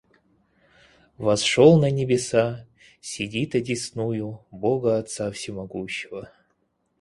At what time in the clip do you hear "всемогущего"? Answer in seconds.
5.29-6.31